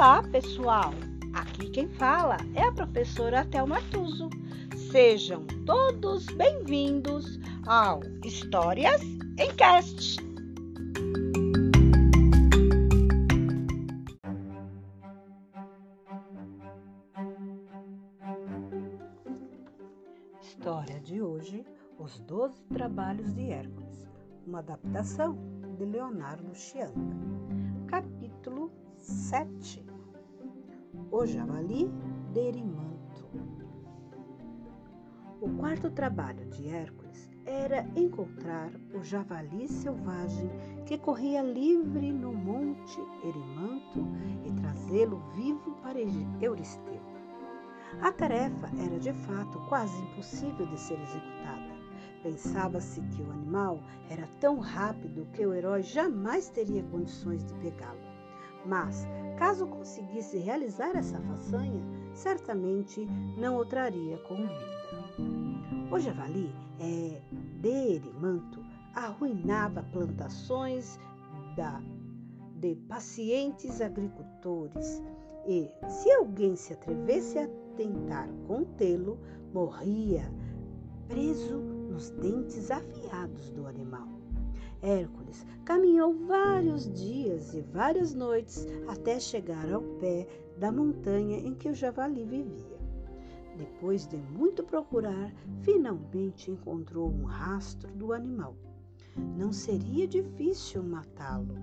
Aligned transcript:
Olá, 0.00 0.22
pessoal! 0.22 0.94
Aqui 1.34 1.68
quem 1.68 1.86
fala 1.86 2.38
é 2.54 2.62
a 2.62 2.72
professora 2.72 3.44
Thelma 3.44 3.82
Tuso. 3.90 4.30
Sejam 4.90 5.46
todos 5.66 6.24
bem-vindos 6.36 7.38
ao 7.66 8.00
Histórias 8.24 9.02
em 9.38 9.54
Cast. 9.56 10.16
História 20.40 20.98
de 21.00 21.20
hoje: 21.20 21.62
Os 21.98 22.18
Doze 22.20 22.64
Trabalhos 22.72 23.34
de 23.34 23.50
Hércules, 23.50 24.08
uma 24.46 24.60
adaptação 24.60 25.36
de 25.76 25.84
Leonardo 25.84 26.54
Chianga. 26.54 27.69
Capítulo 29.10 29.10
7 29.10 29.84
O 31.10 31.26
javali 31.26 31.90
derimanto 32.32 33.28
O 35.40 35.48
quarto 35.58 35.90
trabalho 35.90 36.46
de 36.50 36.68
Hércules 36.68 37.28
era 37.44 37.84
encontrar 37.96 38.70
o 38.94 39.02
javali 39.02 39.66
selvagem 39.66 40.48
que 40.86 40.96
corria 40.96 41.42
livre 41.42 42.12
no 42.12 42.32
monte 42.32 43.00
Erimanto 43.24 44.06
e 44.46 44.52
trazê-lo 44.60 45.18
vivo 45.34 45.72
para 45.82 45.98
Euristeu. 46.40 47.00
A 48.02 48.12
tarefa 48.12 48.70
era 48.78 48.98
de 49.00 49.12
fato 49.12 49.58
quase 49.68 50.00
impossível 50.02 50.66
de 50.66 50.78
ser 50.78 51.00
executada. 51.00 51.74
Pensava-se 52.22 53.00
que 53.00 53.22
o 53.22 53.32
animal 53.32 53.80
era 54.08 54.28
tão 54.38 54.60
rápido 54.60 55.26
que 55.32 55.44
o 55.44 55.52
herói 55.52 55.82
jamais 55.82 56.48
teria 56.48 56.84
condições 56.84 57.44
de 57.44 57.54
pegá-lo. 57.54 58.09
Mas, 58.64 59.06
caso 59.38 59.66
conseguisse 59.66 60.38
realizar 60.38 60.96
essa 60.96 61.20
façanha, 61.20 61.82
certamente 62.14 63.06
não 63.38 63.56
o 63.56 63.64
traria 63.64 64.18
com 64.18 64.36
vida. 64.36 65.90
O 65.90 65.98
javali 65.98 66.52
é 66.78 67.20
derimanto, 67.60 68.60
arruinava 68.94 69.82
plantações 69.92 70.98
da, 71.56 71.80
de 72.56 72.74
pacientes 72.88 73.80
agricultores 73.80 75.02
e, 75.46 75.70
se 75.88 76.10
alguém 76.12 76.54
se 76.54 76.72
atrevesse 76.72 77.38
a 77.38 77.48
tentar 77.76 78.28
contê-lo, 78.46 79.18
morria 79.52 80.30
preso 81.08 81.58
nos 81.58 82.10
dentes 82.10 82.70
afiados 82.70 83.50
do 83.50 83.66
animal. 83.66 84.19
Hércules 84.82 85.46
caminhou 85.64 86.14
vários 86.26 86.90
dias 86.92 87.54
e 87.54 87.60
várias 87.60 88.14
noites 88.14 88.66
até 88.88 89.20
chegar 89.20 89.70
ao 89.70 89.82
pé 89.98 90.26
da 90.56 90.72
montanha 90.72 91.38
em 91.38 91.54
que 91.54 91.68
o 91.68 91.74
javali 91.74 92.24
vivia. 92.24 92.80
Depois 93.56 94.06
de 94.06 94.16
muito 94.16 94.62
procurar, 94.62 95.32
finalmente 95.60 96.50
encontrou 96.50 97.10
um 97.10 97.24
rastro 97.24 97.92
do 97.92 98.12
animal. 98.12 98.56
Não 99.36 99.52
seria 99.52 100.06
difícil 100.06 100.82
matá-lo, 100.82 101.56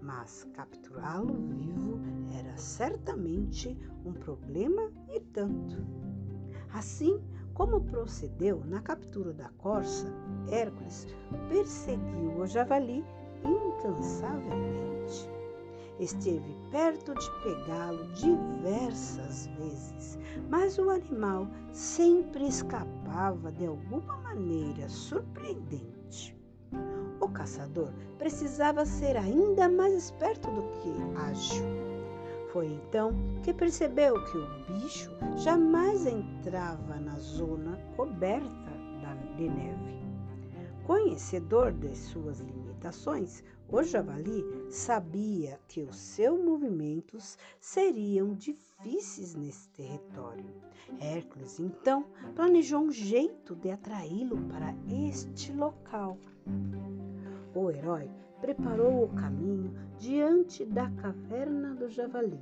mas 0.00 0.46
capturá-lo 0.54 1.34
vivo 1.48 2.00
era 2.38 2.56
certamente 2.56 3.76
um 4.04 4.12
problema 4.12 4.90
e 5.12 5.18
tanto. 5.18 5.84
Assim, 6.72 7.20
como 7.54 7.80
procedeu 7.80 8.62
na 8.64 8.80
captura 8.80 9.32
da 9.32 9.48
corça, 9.58 10.06
Hércules 10.50 11.06
perseguiu 11.48 12.38
o 12.38 12.46
javali 12.46 13.04
incansavelmente. 13.44 15.30
Esteve 15.98 16.56
perto 16.70 17.14
de 17.14 17.30
pegá-lo 17.42 18.12
diversas 18.14 19.46
vezes, 19.58 20.18
mas 20.48 20.78
o 20.78 20.90
animal 20.90 21.46
sempre 21.70 22.46
escapava 22.48 23.52
de 23.52 23.66
alguma 23.66 24.16
maneira 24.18 24.88
surpreendente. 24.88 26.36
O 27.20 27.28
caçador 27.28 27.92
precisava 28.18 28.84
ser 28.84 29.16
ainda 29.16 29.68
mais 29.68 29.92
esperto 29.94 30.50
do 30.50 30.62
que 30.80 31.18
ágil. 31.18 31.81
Foi 32.52 32.66
então 32.66 33.14
que 33.42 33.54
percebeu 33.54 34.22
que 34.26 34.36
o 34.36 34.46
bicho 34.74 35.10
jamais 35.38 36.04
entrava 36.06 37.00
na 37.00 37.18
zona 37.18 37.78
coberta 37.96 38.72
de 39.38 39.48
neve. 39.48 40.02
Conhecedor 40.84 41.72
de 41.72 41.96
suas 41.96 42.40
limitações, 42.40 43.42
o 43.70 43.82
javali 43.82 44.44
sabia 44.70 45.58
que 45.66 45.82
os 45.82 45.96
seus 45.96 46.38
movimentos 46.38 47.38
seriam 47.58 48.34
difíceis 48.34 49.34
nesse 49.34 49.70
território. 49.70 50.44
Hércules 51.00 51.58
então 51.58 52.04
planejou 52.34 52.82
um 52.82 52.92
jeito 52.92 53.56
de 53.56 53.70
atraí-lo 53.70 54.36
para 54.48 54.74
este 54.90 55.52
local. 55.54 56.18
O 57.54 57.70
herói 57.70 58.10
preparou 58.42 59.04
o 59.04 59.08
caminho 59.08 59.72
diante 59.96 60.64
da 60.64 60.90
caverna 60.90 61.74
do 61.76 61.88
javali, 61.88 62.40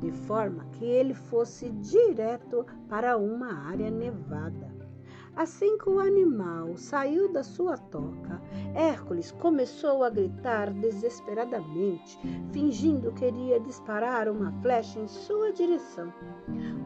de 0.00 0.12
forma 0.12 0.66
que 0.72 0.84
ele 0.84 1.14
fosse 1.14 1.70
direto 1.70 2.64
para 2.90 3.16
uma 3.16 3.52
área 3.70 3.90
nevada. 3.90 4.76
Assim 5.34 5.78
que 5.78 5.88
o 5.88 5.98
animal 5.98 6.76
saiu 6.76 7.32
da 7.32 7.42
sua 7.42 7.78
toca, 7.78 8.42
Hércules 8.74 9.32
começou 9.32 10.04
a 10.04 10.10
gritar 10.10 10.70
desesperadamente, 10.74 12.18
fingindo 12.52 13.12
que 13.12 13.30
disparar 13.60 14.28
uma 14.28 14.52
flecha 14.60 14.98
em 15.00 15.08
sua 15.08 15.52
direção. 15.52 16.12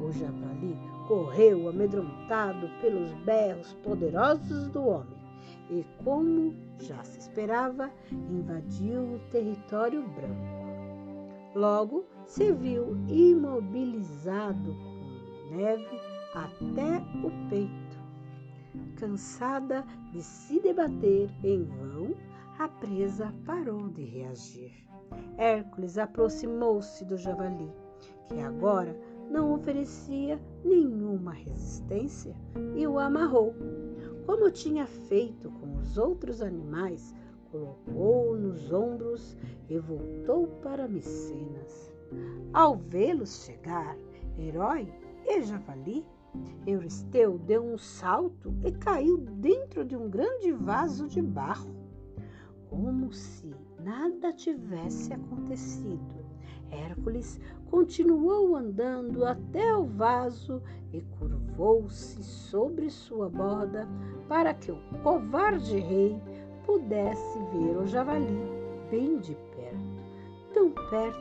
O 0.01 0.13
javali 0.13 0.79
correu 1.09 1.69
amedrontado 1.69 2.69
pelos 2.81 3.11
berros 3.25 3.73
poderosos 3.83 4.69
do 4.69 4.85
homem 4.87 5.22
e, 5.71 5.85
como 6.05 6.55
já 6.79 7.03
se 7.05 7.19
esperava, 7.19 7.91
invadiu 8.11 9.15
o 9.15 9.19
território 9.31 10.03
branco. 10.09 10.63
Logo 11.55 12.05
se 12.27 12.53
viu 12.53 12.97
imobilizado 13.09 14.75
com 14.75 15.55
neve 15.55 16.01
até 16.35 16.99
o 17.25 17.49
peito. 17.49 18.03
Cansada 18.97 19.85
de 20.13 20.23
se 20.23 20.61
debater 20.61 21.31
em 21.45 21.65
vão, 21.65 22.15
a 22.59 22.69
presa 22.69 23.35
parou 23.45 23.89
de 23.89 24.03
reagir. 24.03 24.73
Hércules 25.37 25.99
aproximou-se 25.99 27.05
do 27.05 27.19
javali, 27.19 27.71
que 28.29 28.41
agora 28.41 28.97
não 29.31 29.53
oferecia 29.53 30.41
nenhuma 30.65 31.33
resistência, 31.33 32.35
e 32.75 32.87
o 32.87 32.99
amarrou 32.99 33.55
como 34.33 34.51
tinha 34.51 34.87
feito 34.87 35.51
com 35.51 35.77
os 35.77 35.99
outros 35.99 36.41
animais, 36.41 37.15
colocou-o 37.51 38.35
nos 38.35 38.73
ombros 38.73 39.37
e 39.69 39.79
voltou 39.79 40.47
para 40.63 40.89
Micenas. 40.89 41.93
Ao 42.51 42.75
vê-los 42.75 43.45
chegar, 43.45 43.95
herói 44.39 44.91
e 45.27 45.43
javali, 45.43 46.03
Euristeu 46.67 47.37
deu 47.41 47.63
um 47.63 47.77
salto 47.77 48.55
e 48.65 48.73
caiu 48.73 49.19
dentro 49.19 49.85
de 49.85 49.95
um 49.95 50.09
grande 50.09 50.51
vaso 50.51 51.07
de 51.07 51.21
barro, 51.21 51.69
como 52.71 53.13
se 53.13 53.55
nada 53.85 54.33
tivesse 54.33 55.13
acontecido. 55.13 56.22
Hércules 56.73 57.41
continuou 57.71 58.57
andando 58.57 59.25
até 59.25 59.75
o 59.77 59.85
vaso 59.85 60.63
e 60.93 61.01
curvou-se 61.19 62.23
sobre 62.23 62.91
sua 62.91 63.29
borda 63.29 63.87
para 64.29 64.53
que 64.55 64.73
o 64.73 64.79
covarde 65.03 65.79
rei 65.79 66.21
pudesse 66.65 67.39
ver 67.53 67.77
o 67.77 67.87
javali 67.87 68.39
bem 68.91 69.19
de 69.19 69.35
perto, 69.57 70.03
tão 70.53 70.71
perto 70.91 71.19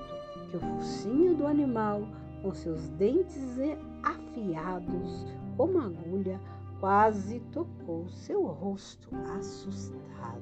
que 0.49 0.57
o 0.57 0.59
focinho 0.59 1.35
do 1.35 1.47
animal, 1.47 2.01
com 2.41 2.53
seus 2.53 2.89
dentes 2.89 3.57
afiados 4.03 5.25
como 5.55 5.79
agulha, 5.79 6.39
quase 6.79 7.39
tocou 7.51 8.09
seu 8.09 8.43
rosto 8.43 9.07
assustado. 9.37 10.41